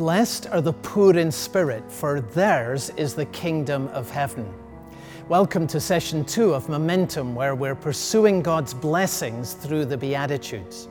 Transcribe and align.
Blessed 0.00 0.46
are 0.46 0.62
the 0.62 0.72
poor 0.72 1.18
in 1.18 1.30
spirit, 1.30 1.84
for 1.92 2.22
theirs 2.22 2.88
is 2.96 3.12
the 3.12 3.26
kingdom 3.26 3.86
of 3.88 4.10
heaven. 4.10 4.50
Welcome 5.28 5.66
to 5.66 5.78
session 5.78 6.24
two 6.24 6.54
of 6.54 6.70
Momentum, 6.70 7.34
where 7.34 7.54
we're 7.54 7.74
pursuing 7.74 8.40
God's 8.40 8.72
blessings 8.72 9.52
through 9.52 9.84
the 9.84 9.98
Beatitudes. 9.98 10.88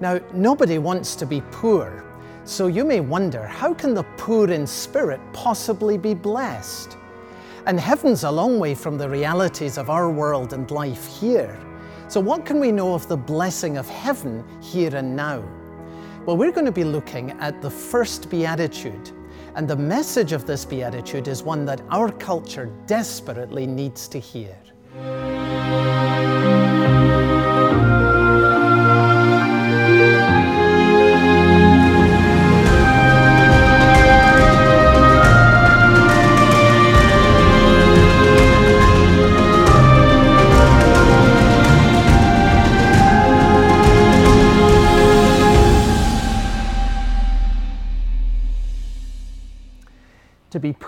Now, 0.00 0.20
nobody 0.32 0.78
wants 0.78 1.16
to 1.16 1.26
be 1.26 1.42
poor, 1.50 2.04
so 2.44 2.68
you 2.68 2.84
may 2.84 3.00
wonder 3.00 3.48
how 3.48 3.74
can 3.74 3.94
the 3.94 4.04
poor 4.16 4.48
in 4.48 4.64
spirit 4.64 5.18
possibly 5.32 5.98
be 5.98 6.14
blessed? 6.14 6.96
And 7.66 7.80
heaven's 7.80 8.22
a 8.22 8.30
long 8.30 8.60
way 8.60 8.76
from 8.76 8.96
the 8.96 9.08
realities 9.08 9.76
of 9.76 9.90
our 9.90 10.08
world 10.08 10.52
and 10.52 10.70
life 10.70 11.04
here. 11.18 11.58
So, 12.06 12.20
what 12.20 12.46
can 12.46 12.60
we 12.60 12.70
know 12.70 12.94
of 12.94 13.08
the 13.08 13.16
blessing 13.16 13.76
of 13.76 13.88
heaven 13.88 14.44
here 14.62 14.94
and 14.94 15.16
now? 15.16 15.42
Well, 16.26 16.36
we're 16.36 16.52
going 16.52 16.66
to 16.66 16.72
be 16.72 16.84
looking 16.84 17.30
at 17.40 17.62
the 17.62 17.70
first 17.70 18.28
beatitude. 18.28 19.10
And 19.54 19.66
the 19.66 19.76
message 19.76 20.32
of 20.32 20.44
this 20.44 20.66
beatitude 20.66 21.28
is 21.28 21.42
one 21.42 21.64
that 21.64 21.80
our 21.90 22.12
culture 22.12 22.70
desperately 22.86 23.66
needs 23.66 24.06
to 24.08 24.18
hear. 24.18 24.56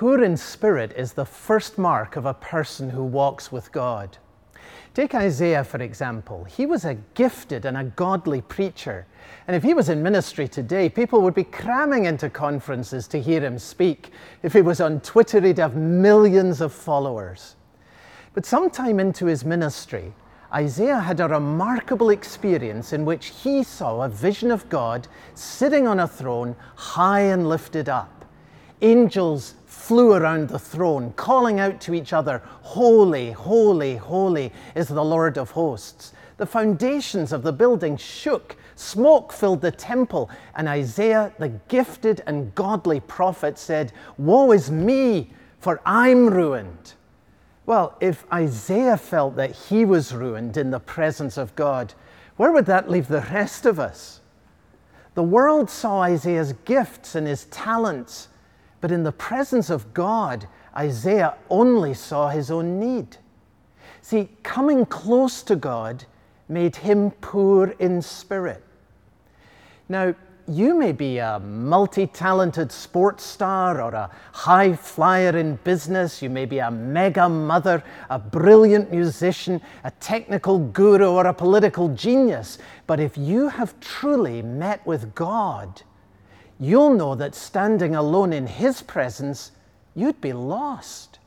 Poor 0.03 0.25
in 0.25 0.37
spirit 0.37 0.93
is 0.97 1.13
the 1.13 1.25
first 1.25 1.79
mark 1.79 2.17
of 2.17 2.27
a 2.27 2.35
person 2.35 2.91
who 2.91 3.05
walks 3.05 3.53
with 3.53 3.71
God. 3.71 4.19
Take 4.95 5.15
Isaiah, 5.15 5.63
for 5.63 5.81
example. 5.81 6.43
He 6.43 6.67
was 6.67 6.85
a 6.85 6.97
gifted 7.15 7.65
and 7.65 7.77
a 7.77 7.85
godly 7.85 8.41
preacher. 8.41 9.07
And 9.47 9.55
if 9.55 9.63
he 9.63 9.75
was 9.75 9.89
in 9.89 10.03
ministry 10.03 10.49
today, 10.49 10.89
people 10.89 11.21
would 11.21 11.35
be 11.35 11.45
cramming 11.45 12.07
into 12.07 12.29
conferences 12.29 13.07
to 13.07 13.23
hear 13.23 13.41
him 13.43 13.61
speak. 13.61 14.11
If 14.43 14.55
he 14.55 14.61
was 14.61 14.81
on 14.81 14.99
Twitter, 15.03 15.41
he'd 15.41 15.59
have 15.59 15.77
millions 15.77 16.61
of 16.61 16.73
followers. 16.73 17.55
But 18.35 18.45
sometime 18.45 18.99
into 18.99 19.27
his 19.27 19.45
ministry, 19.45 20.13
Isaiah 20.53 20.99
had 20.99 21.21
a 21.21 21.29
remarkable 21.29 22.11
experience 22.11 22.93
in 22.93 23.05
which 23.05 23.27
he 23.27 23.63
saw 23.63 24.03
a 24.03 24.09
vision 24.09 24.51
of 24.51 24.69
God 24.69 25.07
sitting 25.35 25.87
on 25.87 26.01
a 26.01 26.09
throne 26.09 26.57
high 26.75 27.21
and 27.21 27.49
lifted 27.49 27.89
up 27.89 28.23
angels 28.83 29.55
flew 29.83 30.13
around 30.13 30.49
the 30.49 30.59
throne, 30.61 31.13
calling 31.17 31.59
out 31.59 31.81
to 31.81 31.93
each 31.93 32.13
other, 32.13 32.41
Holy, 32.63 33.33
holy, 33.33 33.97
holy 33.97 34.53
is 34.77 34.87
the 34.87 35.05
Lord 35.05 35.37
of 35.37 35.51
hosts. 35.51 36.13
The 36.37 36.47
foundations 36.47 37.33
of 37.33 37.43
the 37.43 37.53
building 37.53 37.97
shook, 37.97 38.57
smoke 38.77 39.33
filled 39.33 39.61
the 39.61 39.73
temple, 39.73 40.31
and 40.55 40.69
Isaiah, 40.69 41.33
the 41.41 41.49
gifted 41.67 42.23
and 42.29 42.55
godly 42.55 43.01
prophet, 43.01 43.59
said, 43.59 43.93
Woe 44.19 44.53
is 44.53 44.71
me, 44.71 45.33
for 45.59 45.81
I'm 45.85 46.29
ruined. 46.29 46.95
Well, 47.67 47.97
if 48.01 48.25
Isaiah 48.33 48.97
felt 48.97 49.35
that 49.35 49.51
he 49.51 49.85
was 49.85 50.15
ruined 50.15 50.57
in 50.57 50.71
the 50.71 50.79
presence 50.79 51.37
of 51.37 51.57
God, 51.57 51.93
where 52.37 52.53
would 52.53 52.67
that 52.67 52.89
leave 52.89 53.09
the 53.09 53.27
rest 53.33 53.67
of 53.67 53.81
us? 53.81 54.21
The 55.15 55.25
world 55.25 55.69
saw 55.69 56.03
Isaiah's 56.03 56.53
gifts 56.65 57.17
and 57.17 57.27
his 57.27 57.47
talents 57.47 58.29
but 58.83 58.91
in 58.91 59.05
the 59.05 59.13
presence 59.13 59.71
of 59.71 59.95
God, 59.95 60.49
Isaiah 60.77 61.37
only 61.49 61.95
saw 61.95 62.29
his 62.29 62.51
own 62.51 62.81
need. 62.81 63.17
See, 64.03 64.29
coming 64.43 64.85
close 64.85 65.43
to 65.45 65.55
God 65.55 66.05
made 66.49 66.75
him 66.75 67.13
poor 67.13 67.69
in 67.79 68.03
spirit. 68.03 68.65
Now, 69.89 70.17
you 70.49 70.77
may 70.77 70.91
be 70.91 71.19
a 71.19 71.39
multi 71.39 72.09
talented 72.09 72.73
sports 72.73 73.23
star 73.23 73.81
or 73.81 73.95
a 73.95 74.11
high 74.33 74.75
flyer 74.75 75.37
in 75.37 75.61
business. 75.63 76.21
You 76.21 76.31
may 76.31 76.45
be 76.45 76.59
a 76.59 76.71
mega 76.71 77.29
mother, 77.29 77.85
a 78.11 78.19
brilliant 78.19 78.91
musician, 78.91 79.61
a 79.85 79.93
technical 79.93 80.59
guru, 80.59 81.07
or 81.07 81.29
a 81.29 81.35
political 81.35 81.89
genius. 81.91 82.59
But 82.89 82.99
if 82.99 83.17
you 83.17 83.49
have 83.49 83.79
truly 83.79 84.43
met 84.43 84.85
with 84.85 85.15
God, 85.15 85.83
you'll 86.63 86.95
know 86.95 87.15
that 87.15 87.35
standing 87.35 87.95
alone 87.95 88.33
in 88.33 88.47
His 88.47 88.83
presence, 88.83 89.53
you'd 89.95 90.21
be 90.21 90.33
lost. 90.33 91.19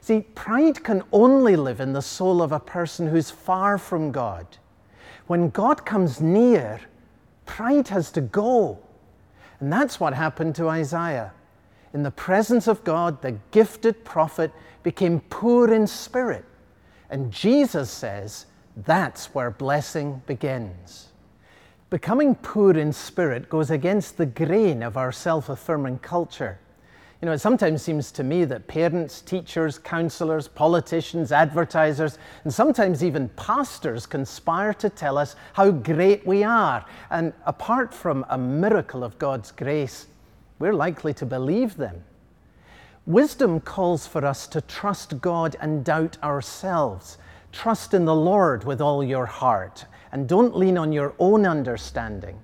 See, 0.00 0.20
pride 0.34 0.82
can 0.82 1.02
only 1.12 1.54
live 1.54 1.80
in 1.80 1.92
the 1.92 2.00
soul 2.00 2.40
of 2.40 2.52
a 2.52 2.60
person 2.60 3.08
who's 3.08 3.30
far 3.30 3.76
from 3.76 4.10
God. 4.10 4.46
When 5.26 5.50
God 5.50 5.84
comes 5.84 6.20
near, 6.20 6.80
pride 7.44 7.88
has 7.88 8.10
to 8.12 8.22
go. 8.22 8.78
And 9.60 9.72
that's 9.72 10.00
what 10.00 10.14
happened 10.14 10.54
to 10.54 10.68
Isaiah. 10.68 11.32
In 11.92 12.02
the 12.02 12.10
presence 12.10 12.66
of 12.68 12.84
God, 12.84 13.20
the 13.20 13.38
gifted 13.50 14.04
prophet 14.04 14.52
became 14.82 15.20
poor 15.28 15.72
in 15.72 15.86
spirit. 15.86 16.44
And 17.10 17.30
Jesus 17.32 17.90
says 17.90 18.46
that's 18.76 19.34
where 19.34 19.50
blessing 19.50 20.22
begins. 20.26 21.07
Becoming 21.90 22.34
poor 22.34 22.76
in 22.76 22.92
spirit 22.92 23.48
goes 23.48 23.70
against 23.70 24.18
the 24.18 24.26
grain 24.26 24.82
of 24.82 24.98
our 24.98 25.10
self 25.10 25.48
affirming 25.48 26.00
culture. 26.00 26.58
You 27.22 27.26
know, 27.26 27.32
it 27.32 27.38
sometimes 27.38 27.82
seems 27.82 28.12
to 28.12 28.22
me 28.22 28.44
that 28.44 28.68
parents, 28.68 29.22
teachers, 29.22 29.78
counselors, 29.78 30.46
politicians, 30.46 31.32
advertisers, 31.32 32.18
and 32.44 32.52
sometimes 32.52 33.02
even 33.02 33.30
pastors 33.30 34.04
conspire 34.04 34.74
to 34.74 34.90
tell 34.90 35.16
us 35.16 35.34
how 35.54 35.70
great 35.70 36.26
we 36.26 36.44
are. 36.44 36.84
And 37.10 37.32
apart 37.46 37.94
from 37.94 38.24
a 38.28 38.36
miracle 38.36 39.02
of 39.02 39.18
God's 39.18 39.50
grace, 39.50 40.06
we're 40.58 40.74
likely 40.74 41.14
to 41.14 41.26
believe 41.26 41.76
them. 41.76 42.04
Wisdom 43.06 43.60
calls 43.60 44.06
for 44.06 44.26
us 44.26 44.46
to 44.48 44.60
trust 44.60 45.22
God 45.22 45.56
and 45.60 45.84
doubt 45.84 46.18
ourselves. 46.22 47.16
Trust 47.50 47.94
in 47.94 48.04
the 48.04 48.14
Lord 48.14 48.64
with 48.64 48.82
all 48.82 49.02
your 49.02 49.26
heart 49.26 49.86
and 50.12 50.28
don't 50.28 50.56
lean 50.56 50.78
on 50.78 50.92
your 50.92 51.14
own 51.18 51.46
understanding. 51.46 52.38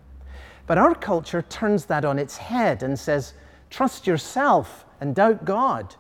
But 0.67 0.79
our 0.79 0.95
culture 0.95 1.43
turns 1.43 1.85
that 1.87 2.05
on 2.05 2.19
its 2.19 2.37
head 2.37 2.83
and 2.83 2.99
says, 2.99 3.35
trust 3.71 4.07
yourself 4.07 4.85
and 5.01 5.15
doubt 5.15 5.45
God. 5.45 5.95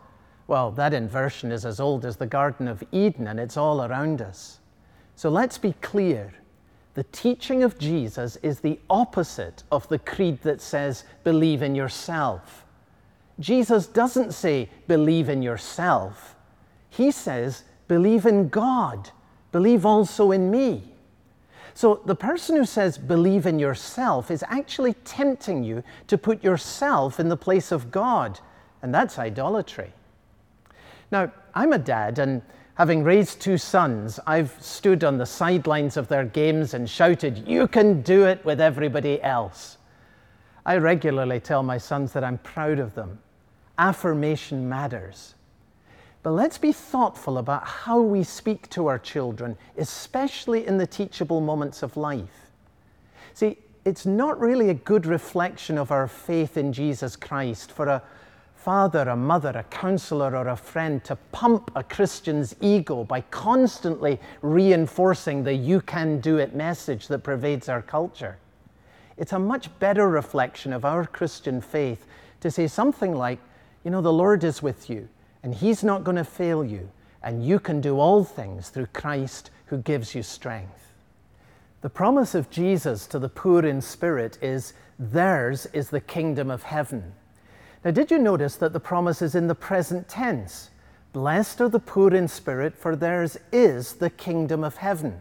Well, 0.46 0.70
that 0.72 0.94
inversion 0.94 1.52
is 1.52 1.64
as 1.64 1.80
old 1.80 2.04
as 2.04 2.16
the 2.16 2.26
Garden 2.26 2.68
of 2.68 2.82
Eden 2.92 3.26
and 3.26 3.40
it's 3.40 3.56
all 3.56 3.84
around 3.84 4.22
us. 4.22 4.60
So 5.16 5.28
let's 5.28 5.58
be 5.58 5.74
clear. 5.80 6.34
The 6.94 7.04
teaching 7.04 7.62
of 7.62 7.78
Jesus 7.78 8.36
is 8.36 8.60
the 8.60 8.78
opposite 8.88 9.64
of 9.72 9.88
the 9.88 9.98
creed 9.98 10.40
that 10.42 10.60
says, 10.60 11.04
believe 11.24 11.62
in 11.62 11.74
yourself. 11.74 12.64
Jesus 13.40 13.86
doesn't 13.86 14.32
say, 14.32 14.70
believe 14.86 15.28
in 15.28 15.42
yourself. 15.42 16.36
He 16.88 17.10
says, 17.10 17.64
believe 17.88 18.26
in 18.26 18.48
God. 18.48 19.10
Believe 19.50 19.84
also 19.84 20.30
in 20.30 20.50
me. 20.50 20.93
So 21.74 22.00
the 22.04 22.14
person 22.14 22.56
who 22.56 22.64
says 22.64 22.96
believe 22.96 23.46
in 23.46 23.58
yourself 23.58 24.30
is 24.30 24.44
actually 24.48 24.94
tempting 25.04 25.64
you 25.64 25.82
to 26.06 26.16
put 26.16 26.42
yourself 26.42 27.18
in 27.18 27.28
the 27.28 27.36
place 27.36 27.72
of 27.72 27.90
God, 27.90 28.38
and 28.80 28.94
that's 28.94 29.18
idolatry. 29.18 29.92
Now, 31.10 31.32
I'm 31.52 31.72
a 31.72 31.78
dad, 31.78 32.20
and 32.20 32.42
having 32.76 33.02
raised 33.02 33.40
two 33.40 33.58
sons, 33.58 34.20
I've 34.24 34.56
stood 34.60 35.02
on 35.02 35.18
the 35.18 35.26
sidelines 35.26 35.96
of 35.96 36.06
their 36.06 36.24
games 36.24 36.74
and 36.74 36.88
shouted, 36.88 37.46
You 37.46 37.66
can 37.66 38.02
do 38.02 38.24
it 38.24 38.44
with 38.44 38.60
everybody 38.60 39.20
else. 39.20 39.78
I 40.64 40.76
regularly 40.76 41.40
tell 41.40 41.62
my 41.62 41.78
sons 41.78 42.12
that 42.12 42.24
I'm 42.24 42.38
proud 42.38 42.78
of 42.78 42.94
them. 42.94 43.18
Affirmation 43.78 44.68
matters. 44.68 45.34
But 46.24 46.32
let's 46.32 46.56
be 46.56 46.72
thoughtful 46.72 47.36
about 47.36 47.66
how 47.66 48.00
we 48.00 48.24
speak 48.24 48.70
to 48.70 48.86
our 48.86 48.98
children, 48.98 49.58
especially 49.76 50.66
in 50.66 50.78
the 50.78 50.86
teachable 50.86 51.42
moments 51.42 51.82
of 51.82 51.98
life. 51.98 52.50
See, 53.34 53.58
it's 53.84 54.06
not 54.06 54.40
really 54.40 54.70
a 54.70 54.74
good 54.74 55.04
reflection 55.04 55.76
of 55.76 55.92
our 55.92 56.08
faith 56.08 56.56
in 56.56 56.72
Jesus 56.72 57.14
Christ 57.14 57.70
for 57.70 57.88
a 57.88 58.02
father, 58.56 59.02
a 59.02 59.14
mother, 59.14 59.50
a 59.50 59.64
counselor, 59.64 60.34
or 60.34 60.48
a 60.48 60.56
friend 60.56 61.04
to 61.04 61.16
pump 61.30 61.70
a 61.76 61.82
Christian's 61.82 62.56
ego 62.62 63.04
by 63.04 63.20
constantly 63.20 64.18
reinforcing 64.40 65.44
the 65.44 65.52
you 65.52 65.82
can 65.82 66.20
do 66.20 66.38
it 66.38 66.54
message 66.54 67.06
that 67.08 67.18
pervades 67.18 67.68
our 67.68 67.82
culture. 67.82 68.38
It's 69.18 69.34
a 69.34 69.38
much 69.38 69.68
better 69.78 70.08
reflection 70.08 70.72
of 70.72 70.86
our 70.86 71.04
Christian 71.04 71.60
faith 71.60 72.06
to 72.40 72.50
say 72.50 72.66
something 72.66 73.14
like, 73.14 73.40
you 73.84 73.90
know, 73.90 74.00
the 74.00 74.10
Lord 74.10 74.42
is 74.42 74.62
with 74.62 74.88
you 74.88 75.06
and 75.44 75.54
He's 75.54 75.84
not 75.84 76.02
going 76.02 76.16
to 76.16 76.24
fail 76.24 76.64
you, 76.64 76.90
and 77.22 77.44
you 77.46 77.60
can 77.60 77.82
do 77.82 78.00
all 78.00 78.24
things 78.24 78.70
through 78.70 78.86
Christ 78.86 79.50
who 79.66 79.76
gives 79.76 80.14
you 80.14 80.22
strength. 80.22 80.92
The 81.82 81.90
promise 81.90 82.34
of 82.34 82.50
Jesus 82.50 83.06
to 83.08 83.18
the 83.18 83.28
poor 83.28 83.64
in 83.64 83.82
spirit 83.82 84.38
is 84.40 84.72
theirs 84.98 85.66
is 85.74 85.90
the 85.90 86.00
kingdom 86.00 86.50
of 86.50 86.62
heaven. 86.62 87.12
Now, 87.84 87.90
did 87.90 88.10
you 88.10 88.18
notice 88.18 88.56
that 88.56 88.72
the 88.72 88.80
promise 88.80 89.20
is 89.20 89.34
in 89.34 89.46
the 89.46 89.54
present 89.54 90.08
tense? 90.08 90.70
Blessed 91.12 91.60
are 91.60 91.68
the 91.68 91.78
poor 91.78 92.14
in 92.14 92.26
spirit, 92.26 92.74
for 92.74 92.96
theirs 92.96 93.36
is 93.52 93.92
the 93.96 94.08
kingdom 94.08 94.64
of 94.64 94.76
heaven. 94.76 95.20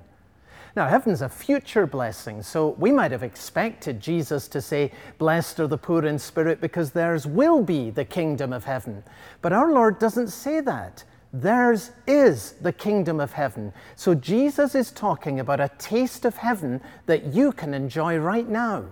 Now, 0.76 0.88
heaven's 0.88 1.22
a 1.22 1.30
future 1.30 1.86
blessing, 1.86 2.42
so 2.42 2.70
we 2.80 2.92
might 2.92 3.12
have 3.12 3.22
expected 3.22 4.00
Jesus 4.00 4.48
to 4.48 4.62
say, 4.62 4.92
Blessed 5.20 5.60
are 5.60 5.68
the 5.68 5.78
poor 5.78 6.04
in 6.04 6.18
spirit, 6.18 6.60
because 6.62 6.92
theirs 6.92 7.28
will 7.28 7.62
be 7.62 7.92
the 7.92 8.06
kingdom 8.06 8.52
of 8.52 8.64
heaven. 8.64 9.04
But 9.44 9.54
our 9.54 9.72
Lord 9.72 10.00
doesn't 10.00 10.30
say 10.30 10.62
that. 10.62 11.04
Theirs 11.32 11.92
is 12.08 12.54
the 12.54 12.74
kingdom 12.74 13.20
of 13.20 13.34
heaven. 13.34 13.72
So 13.96 14.16
Jesus 14.16 14.74
is 14.74 14.92
talking 14.92 15.40
about 15.40 15.60
a 15.60 15.72
taste 15.78 16.26
of 16.26 16.38
heaven 16.38 16.82
that 17.06 17.26
you 17.26 17.52
can 17.52 17.74
enjoy 17.76 18.18
right 18.18 18.48
now. 18.48 18.86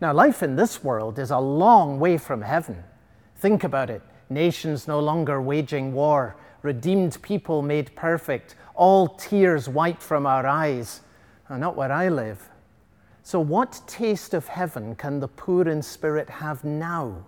Now, 0.00 0.12
life 0.12 0.42
in 0.42 0.54
this 0.54 0.84
world 0.84 1.18
is 1.18 1.30
a 1.30 1.38
long 1.38 1.98
way 1.98 2.16
from 2.16 2.42
heaven. 2.42 2.84
Think 3.36 3.64
about 3.64 3.90
it 3.90 4.02
nations 4.28 4.88
no 4.88 4.98
longer 5.00 5.40
waging 5.40 5.92
war, 5.92 6.36
redeemed 6.66 7.22
people 7.22 7.62
made 7.62 7.94
perfect, 7.94 8.56
all 8.74 9.08
tears 9.08 9.68
wiped 9.68 10.02
from 10.02 10.26
our 10.26 10.46
eyes. 10.46 11.00
Uh, 11.48 11.56
not 11.56 11.76
where 11.76 11.92
I 11.92 12.08
live. 12.08 12.50
So, 13.22 13.40
what 13.40 13.80
taste 13.86 14.34
of 14.34 14.48
heaven 14.48 14.94
can 14.96 15.20
the 15.20 15.28
poor 15.28 15.68
in 15.68 15.80
spirit 15.82 16.28
have 16.28 16.64
now? 16.64 17.24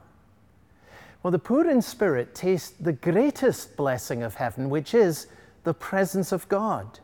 Well, 1.22 1.30
the 1.30 1.38
poor 1.38 1.68
in 1.68 1.82
spirit 1.82 2.34
taste 2.34 2.84
the 2.84 2.92
greatest 2.92 3.76
blessing 3.76 4.22
of 4.22 4.34
heaven, 4.34 4.70
which 4.70 4.92
is 4.92 5.28
the 5.64 5.74
presence 5.74 6.32
of 6.32 6.48
God. 6.48 7.00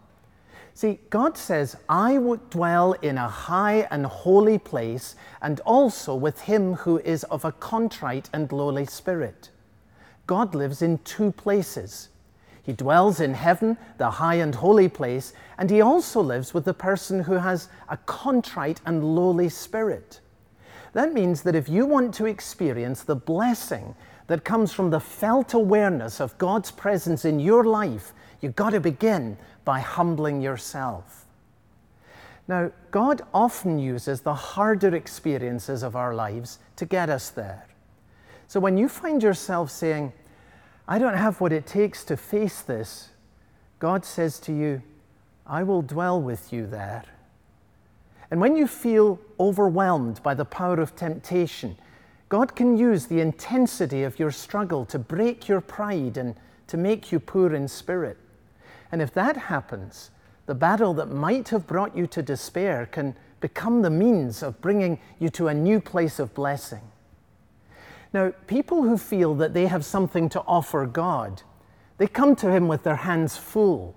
See, 0.74 0.98
God 1.10 1.38
says, 1.38 1.76
I 1.88 2.18
would 2.18 2.50
dwell 2.50 2.94
in 2.94 3.16
a 3.16 3.28
high 3.28 3.86
and 3.90 4.06
holy 4.06 4.58
place, 4.58 5.14
and 5.40 5.60
also 5.60 6.14
with 6.14 6.40
him 6.42 6.74
who 6.74 6.98
is 6.98 7.22
of 7.24 7.44
a 7.44 7.52
contrite 7.52 8.28
and 8.32 8.50
lowly 8.50 8.86
spirit. 8.86 9.50
God 10.26 10.54
lives 10.54 10.82
in 10.82 10.98
two 10.98 11.30
places. 11.32 12.08
He 12.64 12.72
dwells 12.72 13.20
in 13.20 13.34
heaven, 13.34 13.76
the 13.98 14.10
high 14.10 14.36
and 14.36 14.54
holy 14.54 14.88
place, 14.88 15.34
and 15.58 15.70
he 15.70 15.82
also 15.82 16.22
lives 16.22 16.54
with 16.54 16.64
the 16.64 16.74
person 16.74 17.24
who 17.24 17.34
has 17.34 17.68
a 17.90 17.98
contrite 17.98 18.80
and 18.86 19.14
lowly 19.14 19.50
spirit. 19.50 20.20
That 20.94 21.12
means 21.12 21.42
that 21.42 21.54
if 21.54 21.68
you 21.68 21.84
want 21.84 22.14
to 22.14 22.26
experience 22.26 23.02
the 23.02 23.16
blessing 23.16 23.94
that 24.28 24.44
comes 24.44 24.72
from 24.72 24.88
the 24.88 25.00
felt 25.00 25.52
awareness 25.52 26.20
of 26.20 26.38
God's 26.38 26.70
presence 26.70 27.26
in 27.26 27.38
your 27.38 27.64
life, 27.64 28.14
you've 28.40 28.56
got 28.56 28.70
to 28.70 28.80
begin 28.80 29.36
by 29.66 29.80
humbling 29.80 30.40
yourself. 30.40 31.26
Now, 32.48 32.72
God 32.90 33.22
often 33.34 33.78
uses 33.78 34.20
the 34.20 34.34
harder 34.34 34.94
experiences 34.94 35.82
of 35.82 35.96
our 35.96 36.14
lives 36.14 36.58
to 36.76 36.86
get 36.86 37.10
us 37.10 37.28
there. 37.28 37.66
So 38.48 38.60
when 38.60 38.78
you 38.78 38.88
find 38.88 39.22
yourself 39.22 39.70
saying, 39.70 40.12
I 40.86 40.98
don't 40.98 41.16
have 41.16 41.40
what 41.40 41.52
it 41.52 41.66
takes 41.66 42.04
to 42.04 42.16
face 42.16 42.60
this, 42.60 43.08
God 43.78 44.04
says 44.04 44.38
to 44.40 44.52
you, 44.52 44.82
I 45.46 45.62
will 45.62 45.82
dwell 45.82 46.20
with 46.20 46.52
you 46.52 46.66
there. 46.66 47.04
And 48.30 48.40
when 48.40 48.56
you 48.56 48.66
feel 48.66 49.18
overwhelmed 49.38 50.22
by 50.22 50.34
the 50.34 50.44
power 50.44 50.80
of 50.80 50.96
temptation, 50.96 51.76
God 52.28 52.56
can 52.56 52.76
use 52.76 53.06
the 53.06 53.20
intensity 53.20 54.02
of 54.02 54.18
your 54.18 54.30
struggle 54.30 54.84
to 54.86 54.98
break 54.98 55.48
your 55.48 55.60
pride 55.60 56.16
and 56.16 56.34
to 56.66 56.76
make 56.76 57.12
you 57.12 57.20
poor 57.20 57.54
in 57.54 57.68
spirit. 57.68 58.16
And 58.90 59.02
if 59.02 59.12
that 59.14 59.36
happens, 59.36 60.10
the 60.46 60.54
battle 60.54 60.94
that 60.94 61.10
might 61.10 61.48
have 61.50 61.66
brought 61.66 61.96
you 61.96 62.06
to 62.08 62.22
despair 62.22 62.86
can 62.86 63.14
become 63.40 63.82
the 63.82 63.90
means 63.90 64.42
of 64.42 64.60
bringing 64.60 64.98
you 65.18 65.28
to 65.30 65.48
a 65.48 65.54
new 65.54 65.80
place 65.80 66.18
of 66.18 66.34
blessing. 66.34 66.80
Now, 68.14 68.32
people 68.46 68.82
who 68.84 68.96
feel 68.96 69.34
that 69.34 69.54
they 69.54 69.66
have 69.66 69.84
something 69.84 70.28
to 70.28 70.40
offer 70.42 70.86
God, 70.86 71.42
they 71.98 72.06
come 72.06 72.36
to 72.36 72.50
Him 72.50 72.68
with 72.68 72.84
their 72.84 72.96
hands 72.96 73.36
full. 73.36 73.96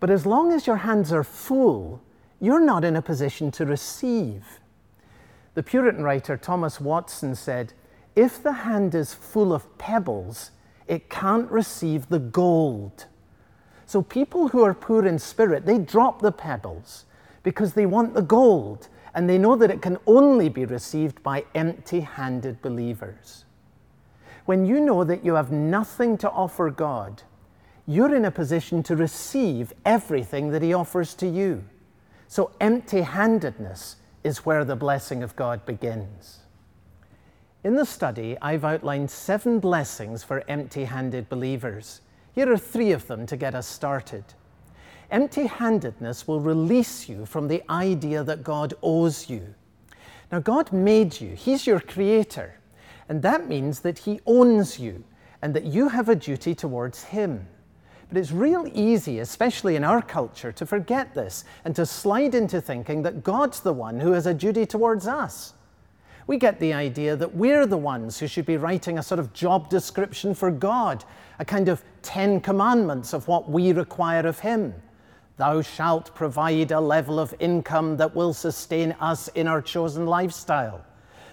But 0.00 0.10
as 0.10 0.26
long 0.26 0.52
as 0.52 0.66
your 0.66 0.78
hands 0.78 1.12
are 1.12 1.22
full, 1.22 2.02
you're 2.40 2.60
not 2.60 2.82
in 2.84 2.96
a 2.96 3.00
position 3.00 3.52
to 3.52 3.64
receive. 3.64 4.58
The 5.54 5.62
Puritan 5.62 6.02
writer 6.02 6.36
Thomas 6.36 6.80
Watson 6.80 7.36
said, 7.36 7.74
If 8.16 8.42
the 8.42 8.52
hand 8.52 8.92
is 8.92 9.14
full 9.14 9.52
of 9.52 9.78
pebbles, 9.78 10.50
it 10.88 11.08
can't 11.08 11.48
receive 11.48 12.08
the 12.08 12.18
gold. 12.18 13.06
So 13.86 14.02
people 14.02 14.48
who 14.48 14.64
are 14.64 14.74
poor 14.74 15.06
in 15.06 15.20
spirit, 15.20 15.64
they 15.64 15.78
drop 15.78 16.22
the 16.22 16.32
pebbles 16.32 17.04
because 17.44 17.74
they 17.74 17.86
want 17.86 18.14
the 18.14 18.22
gold 18.22 18.88
and 19.14 19.28
they 19.28 19.38
know 19.38 19.56
that 19.56 19.70
it 19.70 19.82
can 19.82 19.98
only 20.06 20.48
be 20.48 20.64
received 20.64 21.22
by 21.22 21.44
empty 21.54 22.00
handed 22.00 22.62
believers. 22.62 23.44
When 24.44 24.64
you 24.64 24.80
know 24.80 25.04
that 25.04 25.24
you 25.24 25.34
have 25.34 25.52
nothing 25.52 26.16
to 26.18 26.30
offer 26.30 26.70
God, 26.70 27.22
you're 27.86 28.14
in 28.14 28.24
a 28.24 28.30
position 28.30 28.82
to 28.84 28.96
receive 28.96 29.72
everything 29.84 30.50
that 30.50 30.62
He 30.62 30.72
offers 30.72 31.14
to 31.14 31.28
you. 31.28 31.64
So, 32.28 32.50
empty 32.60 33.02
handedness 33.02 33.96
is 34.24 34.46
where 34.46 34.64
the 34.64 34.76
blessing 34.76 35.22
of 35.22 35.36
God 35.36 35.66
begins. 35.66 36.40
In 37.64 37.76
the 37.76 37.86
study, 37.86 38.36
I've 38.40 38.64
outlined 38.64 39.10
seven 39.10 39.60
blessings 39.60 40.24
for 40.24 40.42
empty 40.48 40.84
handed 40.84 41.28
believers. 41.28 42.00
Here 42.34 42.50
are 42.50 42.58
three 42.58 42.92
of 42.92 43.06
them 43.06 43.26
to 43.26 43.36
get 43.36 43.54
us 43.54 43.66
started. 43.66 44.24
Empty 45.12 45.46
handedness 45.46 46.26
will 46.26 46.40
release 46.40 47.06
you 47.06 47.26
from 47.26 47.46
the 47.46 47.62
idea 47.70 48.24
that 48.24 48.42
God 48.42 48.72
owes 48.82 49.28
you. 49.28 49.54
Now, 50.32 50.38
God 50.38 50.72
made 50.72 51.20
you, 51.20 51.36
He's 51.36 51.66
your 51.66 51.80
creator, 51.80 52.54
and 53.10 53.20
that 53.20 53.46
means 53.46 53.80
that 53.80 53.98
He 53.98 54.20
owns 54.24 54.80
you 54.80 55.04
and 55.42 55.52
that 55.52 55.64
you 55.64 55.90
have 55.90 56.08
a 56.08 56.14
duty 56.16 56.54
towards 56.54 57.04
Him. 57.04 57.46
But 58.08 58.16
it's 58.16 58.32
real 58.32 58.66
easy, 58.72 59.18
especially 59.18 59.76
in 59.76 59.84
our 59.84 60.00
culture, 60.00 60.50
to 60.52 60.64
forget 60.64 61.14
this 61.14 61.44
and 61.66 61.76
to 61.76 61.84
slide 61.84 62.34
into 62.34 62.62
thinking 62.62 63.02
that 63.02 63.22
God's 63.22 63.60
the 63.60 63.74
one 63.74 64.00
who 64.00 64.12
has 64.12 64.26
a 64.26 64.32
duty 64.32 64.64
towards 64.64 65.06
us. 65.06 65.52
We 66.26 66.38
get 66.38 66.58
the 66.58 66.72
idea 66.72 67.16
that 67.16 67.34
we're 67.34 67.66
the 67.66 67.76
ones 67.76 68.18
who 68.18 68.26
should 68.26 68.46
be 68.46 68.56
writing 68.56 68.96
a 68.96 69.02
sort 69.02 69.18
of 69.18 69.34
job 69.34 69.68
description 69.68 70.32
for 70.32 70.50
God, 70.50 71.04
a 71.38 71.44
kind 71.44 71.68
of 71.68 71.84
Ten 72.00 72.40
Commandments 72.40 73.12
of 73.12 73.28
what 73.28 73.50
we 73.50 73.72
require 73.72 74.26
of 74.26 74.38
Him. 74.38 74.72
Thou 75.42 75.60
shalt 75.60 76.14
provide 76.14 76.70
a 76.70 76.78
level 76.78 77.18
of 77.18 77.34
income 77.40 77.96
that 77.96 78.14
will 78.14 78.32
sustain 78.32 78.92
us 79.00 79.26
in 79.26 79.48
our 79.48 79.60
chosen 79.60 80.06
lifestyle. 80.06 80.84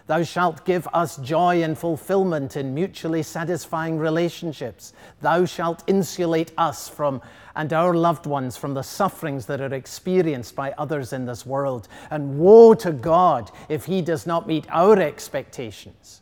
Thou 0.07 0.23
shalt 0.23 0.65
give 0.65 0.87
us 0.93 1.17
joy 1.17 1.61
and 1.61 1.77
fulfillment 1.77 2.57
in 2.57 2.73
mutually 2.73 3.21
satisfying 3.21 3.99
relationships. 3.99 4.93
Thou 5.21 5.45
shalt 5.45 5.83
insulate 5.85 6.53
us 6.57 6.89
from 6.89 7.21
and 7.55 7.71
our 7.71 7.93
loved 7.93 8.25
ones 8.25 8.57
from 8.57 8.73
the 8.73 8.81
sufferings 8.81 9.45
that 9.45 9.61
are 9.61 9.75
experienced 9.75 10.55
by 10.55 10.71
others 10.71 11.13
in 11.13 11.27
this 11.27 11.45
world. 11.45 11.87
And 12.09 12.39
woe 12.39 12.73
to 12.73 12.91
God 12.91 13.51
if 13.69 13.85
He 13.85 14.01
does 14.01 14.25
not 14.25 14.47
meet 14.47 14.65
our 14.71 14.99
expectations. 14.99 16.21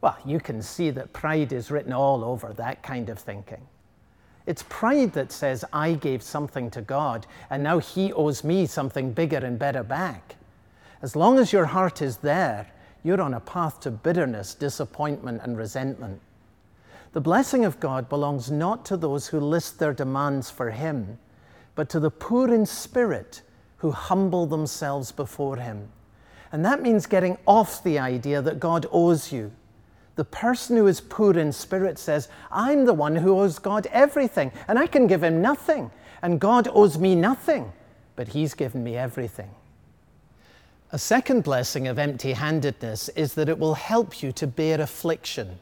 Well, 0.00 0.16
you 0.24 0.40
can 0.40 0.62
see 0.62 0.88
that 0.92 1.12
pride 1.12 1.52
is 1.52 1.70
written 1.70 1.92
all 1.92 2.24
over 2.24 2.54
that 2.54 2.82
kind 2.82 3.10
of 3.10 3.18
thinking. 3.18 3.66
It's 4.46 4.64
pride 4.68 5.12
that 5.14 5.32
says, 5.32 5.64
I 5.72 5.94
gave 5.94 6.22
something 6.22 6.70
to 6.70 6.80
God, 6.80 7.26
and 7.50 7.62
now 7.62 7.78
He 7.78 8.12
owes 8.12 8.44
me 8.44 8.66
something 8.66 9.12
bigger 9.12 9.38
and 9.38 9.58
better 9.58 9.82
back. 9.82 10.36
As 11.02 11.16
long 11.16 11.38
as 11.38 11.52
your 11.52 11.66
heart 11.66 12.00
is 12.00 12.18
there, 12.18 12.68
you're 13.02 13.20
on 13.20 13.34
a 13.34 13.40
path 13.40 13.80
to 13.80 13.90
bitterness, 13.90 14.54
disappointment, 14.54 15.42
and 15.42 15.58
resentment. 15.58 16.20
The 17.12 17.20
blessing 17.20 17.64
of 17.64 17.80
God 17.80 18.08
belongs 18.08 18.50
not 18.50 18.84
to 18.86 18.96
those 18.96 19.28
who 19.28 19.40
list 19.40 19.78
their 19.78 19.92
demands 19.92 20.50
for 20.50 20.70
Him, 20.70 21.18
but 21.74 21.88
to 21.90 22.00
the 22.00 22.10
poor 22.10 22.52
in 22.52 22.66
spirit 22.66 23.42
who 23.78 23.90
humble 23.90 24.46
themselves 24.46 25.12
before 25.12 25.56
Him. 25.56 25.88
And 26.52 26.64
that 26.64 26.82
means 26.82 27.06
getting 27.06 27.38
off 27.46 27.82
the 27.82 27.98
idea 27.98 28.42
that 28.42 28.60
God 28.60 28.86
owes 28.92 29.32
you. 29.32 29.52
The 30.16 30.24
person 30.24 30.76
who 30.76 30.86
is 30.86 31.00
poor 31.00 31.38
in 31.38 31.52
spirit 31.52 31.98
says, 31.98 32.28
I'm 32.50 32.86
the 32.86 32.94
one 32.94 33.16
who 33.16 33.38
owes 33.38 33.58
God 33.58 33.86
everything, 33.92 34.50
and 34.66 34.78
I 34.78 34.86
can 34.86 35.06
give 35.06 35.22
Him 35.22 35.40
nothing, 35.40 35.90
and 36.22 36.40
God 36.40 36.68
owes 36.72 36.98
me 36.98 37.14
nothing, 37.14 37.72
but 38.16 38.28
He's 38.28 38.54
given 38.54 38.82
me 38.82 38.96
everything. 38.96 39.50
A 40.92 40.98
second 40.98 41.44
blessing 41.44 41.86
of 41.86 41.98
empty 41.98 42.32
handedness 42.32 43.10
is 43.10 43.34
that 43.34 43.48
it 43.48 43.58
will 43.58 43.74
help 43.74 44.22
you 44.22 44.32
to 44.32 44.46
bear 44.46 44.80
affliction. 44.80 45.58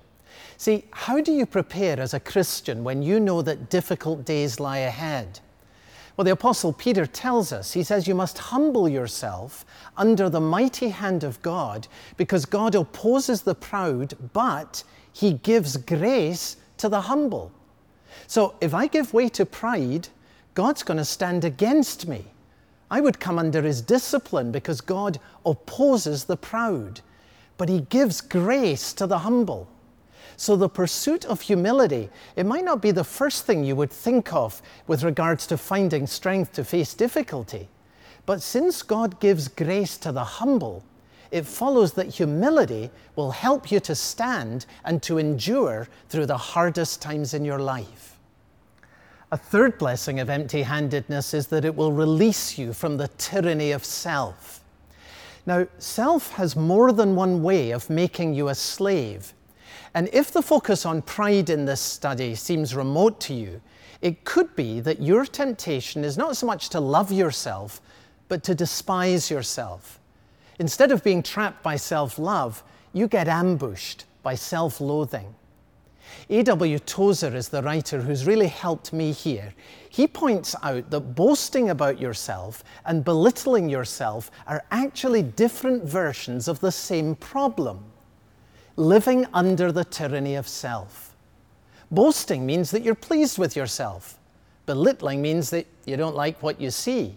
See, 0.57 0.85
how 0.93 1.21
do 1.21 1.33
you 1.33 1.47
prepare 1.47 1.99
as 1.99 2.15
a 2.15 2.21
Christian 2.21 2.85
when 2.85 3.03
you 3.03 3.19
know 3.19 3.43
that 3.43 3.71
difficult 3.71 4.25
days 4.25 4.61
lie 4.61 4.79
ahead? 4.79 5.41
Well, 6.17 6.25
the 6.25 6.33
Apostle 6.33 6.73
Peter 6.73 7.07
tells 7.07 7.53
us, 7.53 7.73
he 7.73 7.83
says, 7.83 8.07
You 8.07 8.15
must 8.15 8.39
humble 8.39 8.89
yourself 8.89 9.65
under 9.97 10.29
the 10.29 10.41
mighty 10.41 10.91
hand 10.91 11.25
of 11.25 11.43
God 11.43 11.89
because 12.17 12.45
God 12.45 12.77
opposes 12.77 13.43
the 13.43 13.55
proud, 13.55 14.15
but 14.33 14.85
he 15.13 15.35
gives 15.35 15.77
grace 15.77 16.57
to 16.79 16.89
the 16.89 17.01
humble. 17.01 17.51
So 18.29 18.55
if 18.61 18.75
I 18.75 18.87
give 18.87 19.13
way 19.13 19.29
to 19.31 19.45
pride, 19.45 20.09
God's 20.55 20.85
going 20.85 20.99
to 20.99 21.05
stand 21.05 21.45
against 21.45 22.07
me. 22.07 22.25
I 22.91 23.01
would 23.01 23.19
come 23.19 23.39
under 23.39 23.63
his 23.63 23.83
discipline 23.83 24.53
because 24.53 24.81
God 24.81 25.19
opposes 25.45 26.25
the 26.25 26.37
proud, 26.37 27.01
but 27.57 27.69
he 27.69 27.81
gives 27.81 28.21
grace 28.21 28.93
to 28.95 29.09
the 29.09 29.19
humble. 29.19 29.69
So, 30.37 30.57
the 30.57 30.69
pursuit 30.69 31.25
of 31.25 31.41
humility, 31.41 32.11
it 32.37 32.47
might 32.47 32.65
not 32.65 32.83
be 32.83 32.91
the 32.91 33.05
first 33.05 33.47
thing 33.47 33.65
you 33.65 33.77
would 33.77 33.91
think 33.91 34.33
of 34.33 34.61
with 34.87 35.05
regards 35.05 35.47
to 35.49 35.57
finding 35.57 36.07
strength 36.07 36.53
to 36.55 36.65
face 36.65 36.95
difficulty. 36.95 37.69
But 38.27 38.43
since 38.43 38.83
God 38.83 39.21
gives 39.21 39.49
grace 39.49 39.97
to 39.99 40.13
the 40.13 40.25
humble, 40.25 40.83
it 41.31 41.47
follows 41.47 41.93
that 41.95 42.07
humility 42.07 42.91
will 43.17 43.33
help 43.33 43.71
you 43.71 43.81
to 43.81 43.95
stand 43.95 44.67
and 44.85 45.03
to 45.03 45.19
endure 45.19 45.89
through 46.09 46.27
the 46.27 46.37
hardest 46.37 47.03
times 47.03 47.35
in 47.35 47.45
your 47.45 47.59
life. 47.59 48.19
A 49.33 49.37
third 49.37 49.79
blessing 49.79 50.21
of 50.21 50.31
empty 50.31 50.63
handedness 50.63 51.35
is 51.35 51.49
that 51.49 51.65
it 51.65 51.75
will 51.75 51.93
release 51.93 52.57
you 52.57 52.73
from 52.73 52.97
the 52.97 53.09
tyranny 53.19 53.73
of 53.73 53.85
self. 53.85 54.61
Now, 55.45 55.67
self 55.79 56.31
has 56.35 56.55
more 56.55 56.93
than 56.93 57.17
one 57.17 57.43
way 57.43 57.73
of 57.73 57.91
making 57.91 58.35
you 58.35 58.49
a 58.49 58.55
slave. 58.55 59.35
And 59.95 60.09
if 60.13 60.33
the 60.33 60.43
focus 60.43 60.85
on 60.85 61.03
pride 61.03 61.51
in 61.51 61.65
this 61.65 61.81
study 61.81 62.35
seems 62.35 62.75
remote 62.75 63.21
to 63.21 63.35
you, 63.35 63.61
it 64.03 64.25
could 64.25 64.55
be 64.57 64.81
that 64.81 65.01
your 65.01 65.25
temptation 65.25 66.05
is 66.05 66.19
not 66.19 66.37
so 66.37 66.47
much 66.47 66.69
to 66.71 66.81
love 66.81 67.13
yourself, 67.13 67.81
but 68.29 68.43
to 68.43 68.55
despise 68.55 69.31
yourself. 69.31 70.01
Instead 70.59 70.91
of 70.91 71.05
being 71.05 71.23
trapped 71.23 71.63
by 71.63 71.77
self 71.77 72.19
love, 72.19 72.65
you 72.93 73.07
get 73.07 73.29
ambushed 73.29 74.05
by 74.23 74.35
self 74.35 74.81
loathing. 74.81 75.35
A.W. 76.29 76.79
Tozer 76.81 77.35
is 77.35 77.49
the 77.49 77.63
writer 77.63 78.03
who's 78.03 78.27
really 78.27 78.49
helped 78.49 78.93
me 78.93 79.13
here. 79.13 79.55
He 79.89 80.07
points 80.07 80.55
out 80.63 80.91
that 80.91 81.15
boasting 81.15 81.71
about 81.71 82.01
yourself 82.01 82.63
and 82.85 83.05
belittling 83.05 83.69
yourself 83.69 84.31
are 84.47 84.65
actually 84.71 85.23
different 85.23 85.85
versions 85.85 86.47
of 86.47 86.61
the 86.61 86.73
same 86.73 87.15
problem 87.15 87.85
living 88.77 89.27
under 89.33 89.71
the 89.71 89.85
tyranny 89.85 90.35
of 90.35 90.49
self. 90.49 91.15
Boasting 91.91 92.45
means 92.45 92.71
that 92.71 92.83
you're 92.83 92.95
pleased 92.95 93.39
with 93.39 93.57
yourself, 93.57 94.19
belittling 94.67 95.23
means 95.23 95.51
that 95.51 95.67
you 95.85 95.97
don't 95.97 96.17
like 96.17 96.43
what 96.43 96.61
you 96.61 96.71
see. 96.71 97.17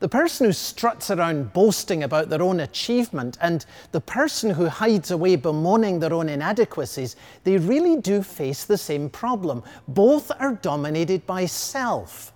The 0.00 0.08
person 0.08 0.46
who 0.46 0.52
struts 0.52 1.10
around 1.10 1.52
boasting 1.52 2.02
about 2.02 2.28
their 2.28 2.42
own 2.42 2.60
achievement 2.60 3.38
and 3.40 3.64
the 3.92 4.00
person 4.00 4.50
who 4.50 4.66
hides 4.66 5.10
away 5.10 5.36
bemoaning 5.36 5.98
their 5.98 6.12
own 6.12 6.28
inadequacies, 6.28 7.16
they 7.44 7.56
really 7.56 7.96
do 7.96 8.22
face 8.22 8.64
the 8.64 8.78
same 8.78 9.08
problem. 9.08 9.62
Both 9.88 10.30
are 10.38 10.54
dominated 10.54 11.26
by 11.26 11.46
self. 11.46 12.32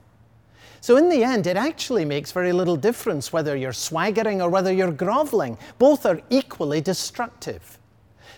So, 0.80 0.96
in 0.96 1.08
the 1.08 1.22
end, 1.22 1.46
it 1.46 1.56
actually 1.56 2.04
makes 2.04 2.32
very 2.32 2.52
little 2.52 2.76
difference 2.76 3.32
whether 3.32 3.54
you're 3.54 3.72
swaggering 3.72 4.42
or 4.42 4.50
whether 4.50 4.72
you're 4.72 4.90
groveling. 4.90 5.56
Both 5.78 6.06
are 6.06 6.20
equally 6.30 6.80
destructive. 6.80 7.78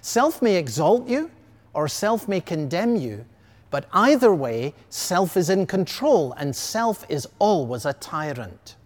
Self 0.04 0.42
may 0.42 0.56
exalt 0.56 1.08
you 1.08 1.30
or 1.72 1.88
self 1.88 2.28
may 2.28 2.38
condemn 2.38 2.94
you, 2.94 3.24
but 3.70 3.88
either 3.90 4.34
way, 4.34 4.74
self 4.90 5.34
is 5.34 5.48
in 5.48 5.64
control 5.64 6.34
and 6.34 6.54
self 6.54 7.06
is 7.08 7.26
always 7.38 7.86
a 7.86 7.94
tyrant. 7.94 8.76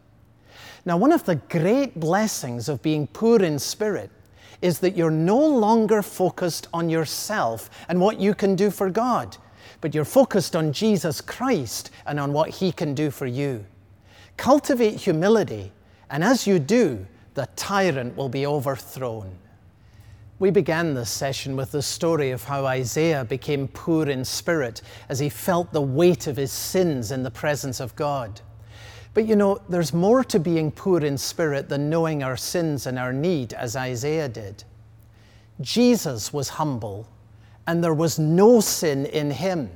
Now, 0.84 0.96
one 0.96 1.10
of 1.10 1.24
the 1.24 1.34
great 1.34 1.98
blessings 1.98 2.68
of 2.68 2.82
being 2.82 3.08
poor 3.08 3.42
in 3.42 3.58
spirit 3.58 4.12
is 4.62 4.78
that 4.78 4.96
you're 4.96 5.10
no 5.10 5.44
longer 5.44 6.02
focused 6.02 6.68
on 6.72 6.88
yourself 6.88 7.68
and 7.88 8.00
what 8.00 8.20
you 8.20 8.32
can 8.32 8.54
do 8.54 8.70
for 8.70 8.88
God, 8.88 9.36
but 9.80 9.96
you're 9.96 10.04
focused 10.04 10.54
on 10.54 10.72
Jesus 10.72 11.20
Christ 11.20 11.90
and 12.06 12.20
on 12.20 12.32
what 12.32 12.48
He 12.48 12.70
can 12.70 12.94
do 12.94 13.10
for 13.10 13.26
you. 13.26 13.66
Cultivate 14.36 14.94
humility, 14.94 15.72
and 16.10 16.22
as 16.22 16.46
you 16.46 16.60
do, 16.60 17.04
the 17.34 17.48
tyrant 17.56 18.16
will 18.16 18.28
be 18.28 18.46
overthrown. 18.46 19.36
We 20.40 20.50
began 20.50 20.94
this 20.94 21.10
session 21.10 21.56
with 21.56 21.72
the 21.72 21.82
story 21.82 22.30
of 22.30 22.44
how 22.44 22.64
Isaiah 22.64 23.24
became 23.24 23.66
poor 23.66 24.08
in 24.08 24.24
spirit 24.24 24.82
as 25.08 25.18
he 25.18 25.28
felt 25.28 25.72
the 25.72 25.80
weight 25.80 26.28
of 26.28 26.36
his 26.36 26.52
sins 26.52 27.10
in 27.10 27.24
the 27.24 27.30
presence 27.30 27.80
of 27.80 27.96
God. 27.96 28.40
But 29.14 29.26
you 29.26 29.34
know, 29.34 29.60
there's 29.68 29.92
more 29.92 30.22
to 30.24 30.38
being 30.38 30.70
poor 30.70 31.04
in 31.04 31.18
spirit 31.18 31.68
than 31.68 31.90
knowing 31.90 32.22
our 32.22 32.36
sins 32.36 32.86
and 32.86 33.00
our 33.00 33.12
need, 33.12 33.52
as 33.52 33.74
Isaiah 33.74 34.28
did. 34.28 34.62
Jesus 35.60 36.32
was 36.32 36.50
humble, 36.50 37.08
and 37.66 37.82
there 37.82 37.94
was 37.94 38.16
no 38.20 38.60
sin 38.60 39.06
in 39.06 39.32
him. 39.32 39.70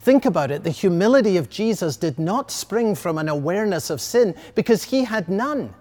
Think 0.00 0.24
about 0.24 0.50
it 0.50 0.64
the 0.64 0.70
humility 0.70 1.36
of 1.36 1.50
Jesus 1.50 1.96
did 1.96 2.18
not 2.18 2.50
spring 2.50 2.96
from 2.96 3.16
an 3.16 3.28
awareness 3.28 3.90
of 3.90 4.00
sin 4.00 4.34
because 4.56 4.82
he 4.82 5.04
had 5.04 5.28
none, 5.28 5.72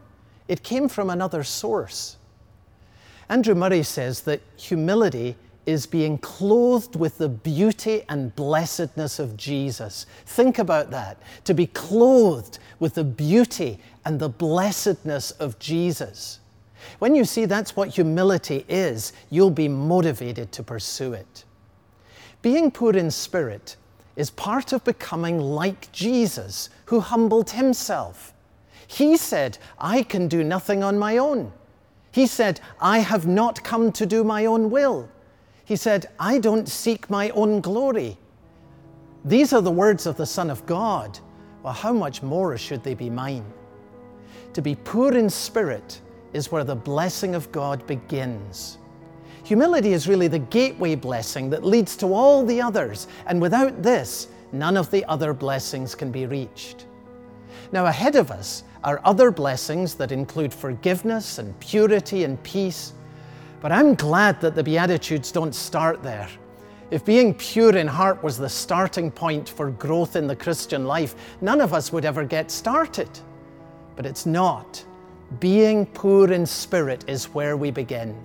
it 0.47 0.61
came 0.61 0.87
from 0.87 1.09
another 1.09 1.43
source. 1.43 2.17
Andrew 3.31 3.55
Murray 3.55 3.81
says 3.81 4.23
that 4.23 4.41
humility 4.57 5.37
is 5.65 5.85
being 5.85 6.17
clothed 6.17 6.97
with 6.97 7.17
the 7.17 7.29
beauty 7.29 8.03
and 8.09 8.35
blessedness 8.35 9.19
of 9.19 9.37
Jesus. 9.37 10.05
Think 10.25 10.59
about 10.59 10.91
that. 10.91 11.17
To 11.45 11.53
be 11.53 11.67
clothed 11.67 12.59
with 12.81 12.95
the 12.95 13.05
beauty 13.05 13.79
and 14.03 14.19
the 14.19 14.27
blessedness 14.27 15.31
of 15.31 15.57
Jesus. 15.59 16.41
When 16.99 17.15
you 17.15 17.23
see 17.23 17.45
that's 17.45 17.73
what 17.73 17.87
humility 17.87 18.65
is, 18.67 19.13
you'll 19.29 19.49
be 19.49 19.69
motivated 19.69 20.51
to 20.51 20.61
pursue 20.61 21.13
it. 21.13 21.45
Being 22.41 22.69
poor 22.69 22.97
in 22.97 23.09
spirit 23.09 23.77
is 24.17 24.29
part 24.29 24.73
of 24.73 24.83
becoming 24.83 25.39
like 25.39 25.89
Jesus, 25.93 26.69
who 26.87 26.99
humbled 26.99 27.51
himself. 27.51 28.33
He 28.87 29.15
said, 29.15 29.57
I 29.79 30.03
can 30.03 30.27
do 30.27 30.43
nothing 30.43 30.83
on 30.83 30.99
my 30.99 31.17
own. 31.17 31.53
He 32.11 32.27
said, 32.27 32.59
I 32.79 32.99
have 32.99 33.25
not 33.25 33.63
come 33.63 33.91
to 33.93 34.05
do 34.05 34.23
my 34.23 34.45
own 34.45 34.69
will. 34.69 35.09
He 35.63 35.75
said, 35.75 36.07
I 36.19 36.39
don't 36.39 36.67
seek 36.67 37.09
my 37.09 37.29
own 37.29 37.61
glory. 37.61 38.17
These 39.23 39.53
are 39.53 39.61
the 39.61 39.71
words 39.71 40.05
of 40.05 40.17
the 40.17 40.25
Son 40.25 40.49
of 40.49 40.65
God. 40.65 41.17
Well, 41.63 41.73
how 41.73 41.93
much 41.93 42.21
more 42.21 42.57
should 42.57 42.83
they 42.83 42.95
be 42.95 43.09
mine? 43.09 43.45
To 44.53 44.61
be 44.61 44.75
poor 44.75 45.15
in 45.15 45.29
spirit 45.29 46.01
is 46.33 46.51
where 46.51 46.63
the 46.63 46.75
blessing 46.75 47.35
of 47.35 47.51
God 47.51 47.85
begins. 47.87 48.77
Humility 49.43 49.93
is 49.93 50.07
really 50.07 50.27
the 50.27 50.39
gateway 50.39 50.95
blessing 50.95 51.49
that 51.51 51.63
leads 51.63 51.95
to 51.97 52.13
all 52.13 52.45
the 52.45 52.61
others, 52.61 53.07
and 53.27 53.41
without 53.41 53.81
this, 53.81 54.27
none 54.51 54.77
of 54.77 54.91
the 54.91 55.05
other 55.05 55.33
blessings 55.33 55.95
can 55.95 56.11
be 56.11 56.25
reached. 56.25 56.85
Now, 57.71 57.85
ahead 57.85 58.15
of 58.15 58.31
us 58.31 58.63
are 58.83 59.01
other 59.03 59.31
blessings 59.31 59.95
that 59.95 60.11
include 60.11 60.53
forgiveness 60.53 61.37
and 61.37 61.59
purity 61.59 62.23
and 62.23 62.41
peace 62.43 62.93
but 63.61 63.71
I'm 63.71 63.93
glad 63.93 64.41
that 64.41 64.55
the 64.55 64.63
Beatitudes 64.63 65.31
don't 65.31 65.53
start 65.53 66.01
there. 66.01 66.27
If 66.89 67.05
being 67.05 67.33
pure 67.35 67.77
in 67.77 67.87
heart 67.87 68.21
was 68.21 68.37
the 68.37 68.49
starting 68.49 69.11
point 69.11 69.47
for 69.47 69.69
growth 69.69 70.15
in 70.15 70.27
the 70.27 70.35
Christian 70.35 70.85
life, 70.85 71.15
none 71.41 71.61
of 71.61 71.73
us 71.73 71.93
would 71.93 72.03
ever 72.03 72.25
get 72.25 72.51
started. 72.51 73.09
But 73.95 74.07
it's 74.07 74.25
not. 74.25 74.83
Being 75.39 75.85
poor 75.85 76.33
in 76.33 76.45
spirit 76.45 77.05
is 77.07 77.25
where 77.25 77.55
we 77.55 77.71
begin. 77.71 78.19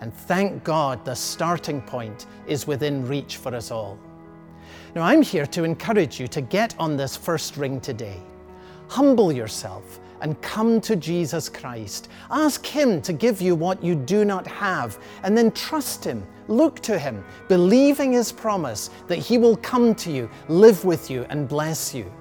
And 0.00 0.12
thank 0.12 0.64
God 0.64 1.04
the 1.04 1.14
starting 1.14 1.80
point 1.80 2.26
is 2.46 2.66
within 2.66 3.06
reach 3.06 3.36
for 3.36 3.54
us 3.54 3.70
all. 3.70 3.98
Now, 4.96 5.02
I'm 5.02 5.22
here 5.22 5.46
to 5.46 5.64
encourage 5.64 6.20
you 6.20 6.26
to 6.28 6.40
get 6.40 6.74
on 6.78 6.96
this 6.96 7.16
first 7.16 7.56
ring 7.56 7.80
today. 7.80 8.20
Humble 8.92 9.32
yourself 9.32 10.00
and 10.20 10.38
come 10.42 10.78
to 10.82 10.96
Jesus 10.96 11.48
Christ. 11.48 12.10
Ask 12.30 12.66
Him 12.66 13.00
to 13.00 13.14
give 13.14 13.40
you 13.40 13.54
what 13.54 13.82
you 13.82 13.94
do 13.94 14.22
not 14.22 14.46
have, 14.46 14.98
and 15.22 15.34
then 15.34 15.50
trust 15.52 16.04
Him. 16.04 16.26
Look 16.46 16.78
to 16.80 16.98
Him, 16.98 17.24
believing 17.48 18.12
His 18.12 18.30
promise 18.30 18.90
that 19.06 19.16
He 19.16 19.38
will 19.38 19.56
come 19.56 19.94
to 19.94 20.12
you, 20.12 20.28
live 20.48 20.84
with 20.84 21.10
you, 21.10 21.24
and 21.30 21.48
bless 21.48 21.94
you. 21.94 22.12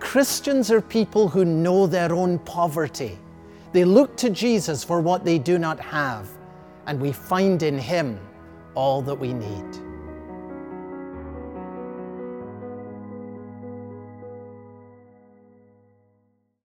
Christians 0.00 0.70
are 0.70 0.80
people 0.80 1.28
who 1.28 1.44
know 1.44 1.86
their 1.86 2.14
own 2.14 2.38
poverty. 2.38 3.18
They 3.72 3.84
look 3.84 4.16
to 4.16 4.30
Jesus 4.30 4.82
for 4.82 5.02
what 5.02 5.26
they 5.26 5.38
do 5.38 5.58
not 5.58 5.78
have, 5.78 6.26
and 6.86 6.98
we 6.98 7.12
find 7.12 7.62
in 7.62 7.76
Him 7.78 8.18
all 8.74 9.02
that 9.02 9.14
we 9.14 9.34
need. 9.34 9.87